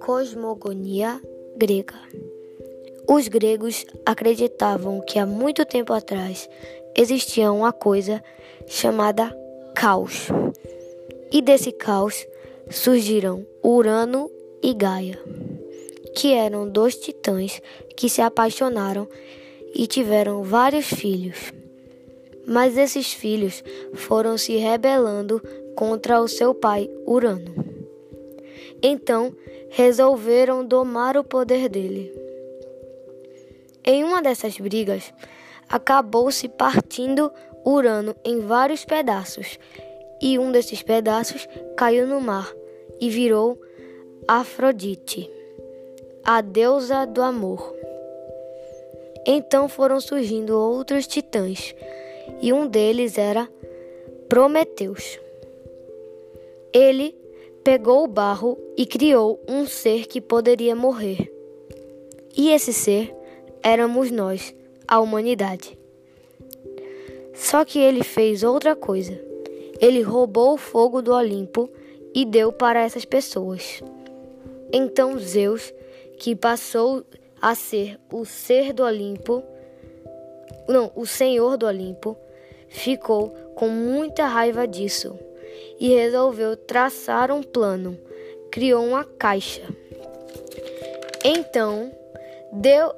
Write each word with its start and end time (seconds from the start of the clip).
Cosmogonia 0.00 1.20
grega. 1.56 1.94
Os 3.08 3.28
gregos 3.28 3.84
acreditavam 4.04 5.00
que 5.00 5.18
há 5.18 5.26
muito 5.26 5.64
tempo 5.64 5.92
atrás 5.92 6.48
existia 6.96 7.52
uma 7.52 7.72
coisa 7.72 8.22
chamada 8.66 9.36
caos. 9.74 10.28
E 11.32 11.40
desse 11.40 11.72
caos 11.72 12.26
surgiram 12.70 13.46
Urano 13.64 14.30
e 14.62 14.74
Gaia, 14.74 15.18
que 16.16 16.32
eram 16.32 16.68
dois 16.68 16.96
titãs 16.96 17.60
que 17.96 18.08
se 18.08 18.20
apaixonaram 18.20 19.08
e 19.74 19.86
tiveram 19.86 20.42
vários 20.42 20.86
filhos. 20.86 21.59
Mas 22.46 22.76
esses 22.76 23.12
filhos 23.12 23.62
foram 23.94 24.36
se 24.36 24.56
rebelando 24.56 25.40
contra 25.74 26.20
o 26.20 26.28
seu 26.28 26.54
pai 26.54 26.90
Urano. 27.06 27.54
Então 28.82 29.34
resolveram 29.70 30.64
domar 30.64 31.16
o 31.16 31.24
poder 31.24 31.68
dele. 31.68 32.12
Em 33.84 34.04
uma 34.04 34.20
dessas 34.20 34.58
brigas, 34.58 35.12
acabou-se 35.68 36.48
partindo 36.48 37.30
Urano 37.64 38.14
em 38.24 38.40
vários 38.40 38.84
pedaços, 38.84 39.58
e 40.20 40.38
um 40.38 40.52
desses 40.52 40.82
pedaços 40.82 41.48
caiu 41.76 42.06
no 42.06 42.20
mar 42.20 42.52
e 43.00 43.08
virou 43.08 43.58
Afrodite, 44.28 45.30
a 46.22 46.40
deusa 46.40 47.06
do 47.06 47.22
amor. 47.22 47.74
Então 49.26 49.68
foram 49.68 50.00
surgindo 50.00 50.58
outros 50.58 51.06
titãs, 51.06 51.74
e 52.40 52.52
um 52.52 52.66
deles 52.66 53.18
era 53.18 53.48
Prometeus. 54.28 55.18
Ele 56.72 57.14
pegou 57.64 58.04
o 58.04 58.08
barro 58.08 58.58
e 58.76 58.86
criou 58.86 59.40
um 59.48 59.66
ser 59.66 60.06
que 60.06 60.20
poderia 60.20 60.74
morrer. 60.74 61.32
E 62.36 62.50
esse 62.50 62.72
ser 62.72 63.14
éramos 63.62 64.10
nós, 64.10 64.54
a 64.86 65.00
humanidade. 65.00 65.78
Só 67.34 67.64
que 67.64 67.78
ele 67.78 68.04
fez 68.04 68.42
outra 68.42 68.76
coisa. 68.76 69.18
Ele 69.80 70.02
roubou 70.02 70.54
o 70.54 70.58
fogo 70.58 71.02
do 71.02 71.12
Olimpo 71.12 71.68
e 72.14 72.24
deu 72.24 72.52
para 72.52 72.82
essas 72.82 73.04
pessoas. 73.04 73.82
Então 74.72 75.18
Zeus, 75.18 75.72
que 76.18 76.36
passou 76.36 77.04
a 77.40 77.54
ser 77.54 77.98
o 78.12 78.24
ser 78.24 78.72
do 78.72 78.84
Olimpo, 78.84 79.42
não, 80.68 80.92
o 80.94 81.06
senhor 81.06 81.56
do 81.56 81.66
Olimpo, 81.66 82.16
ficou 82.70 83.28
com 83.54 83.68
muita 83.68 84.24
raiva 84.24 84.66
disso 84.66 85.18
e 85.78 85.88
resolveu 85.88 86.56
traçar 86.56 87.30
um 87.30 87.42
plano. 87.42 87.98
Criou 88.50 88.84
uma 88.84 89.04
caixa. 89.04 89.62
Então, 91.22 91.92
deu 92.52 92.92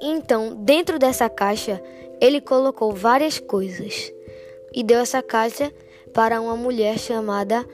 então, 0.00 0.54
dentro 0.54 0.98
dessa 0.98 1.28
caixa, 1.28 1.80
ele 2.20 2.40
colocou 2.40 2.92
várias 2.92 3.38
coisas 3.38 4.12
e 4.72 4.82
deu 4.82 4.98
essa 4.98 5.22
caixa 5.22 5.72
para 6.12 6.40
uma 6.40 6.56
mulher 6.56 6.98
chamada 6.98 7.64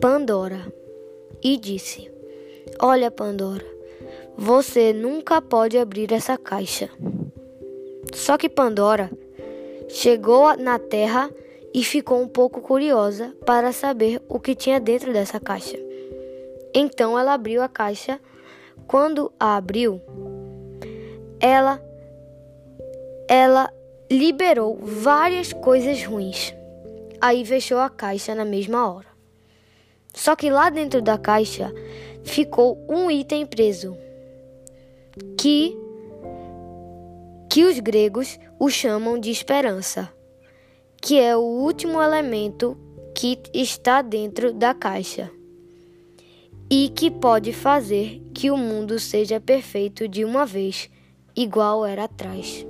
Pandora 0.00 0.72
e 1.42 1.56
disse: 1.56 2.10
Olha, 2.80 3.10
Pandora, 3.10 3.64
você 4.36 4.92
nunca 4.92 5.40
pode 5.40 5.78
abrir 5.78 6.12
essa 6.12 6.36
caixa. 6.36 6.90
Só 8.12 8.36
que 8.36 8.48
Pandora 8.48 9.10
chegou 9.88 10.56
na 10.56 10.78
Terra 10.78 11.30
e 11.74 11.82
ficou 11.82 12.20
um 12.20 12.28
pouco 12.28 12.60
curiosa 12.60 13.34
para 13.44 13.72
saber 13.72 14.22
o 14.28 14.38
que 14.38 14.54
tinha 14.54 14.80
dentro 14.80 15.12
dessa 15.12 15.38
caixa. 15.38 15.78
Então 16.74 17.18
ela 17.18 17.34
abriu 17.34 17.62
a 17.62 17.68
caixa. 17.68 18.20
Quando 18.86 19.30
a 19.38 19.56
abriu, 19.56 20.00
ela 21.40 21.82
ela 23.28 23.70
liberou 24.10 24.78
várias 24.80 25.52
coisas 25.52 26.02
ruins. 26.02 26.54
Aí 27.20 27.44
fechou 27.44 27.78
a 27.78 27.90
caixa 27.90 28.34
na 28.34 28.44
mesma 28.44 28.90
hora. 28.90 29.08
Só 30.14 30.34
que 30.34 30.50
lá 30.50 30.70
dentro 30.70 31.02
da 31.02 31.18
caixa 31.18 31.72
ficou 32.24 32.78
um 32.88 33.10
item 33.10 33.44
preso 33.44 33.96
que 35.36 35.76
que 37.48 37.64
os 37.64 37.78
gregos 37.78 38.38
o 38.58 38.68
chamam 38.68 39.18
de 39.18 39.30
esperança 39.30 40.12
que 41.00 41.18
é 41.18 41.36
o 41.36 41.40
último 41.40 42.02
elemento 42.02 42.76
que 43.14 43.38
está 43.54 44.02
dentro 44.02 44.52
da 44.52 44.74
caixa 44.74 45.30
e 46.70 46.88
que 46.90 47.10
pode 47.10 47.52
fazer 47.52 48.20
que 48.34 48.50
o 48.50 48.56
mundo 48.56 48.98
seja 48.98 49.40
perfeito 49.40 50.06
de 50.06 50.24
uma 50.24 50.44
vez, 50.44 50.90
igual 51.34 51.86
era 51.86 52.04
atrás. 52.04 52.66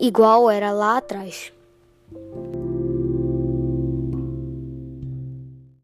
Igual 0.00 0.50
era 0.50 0.72
lá 0.72 0.96
atrás. 0.96 1.52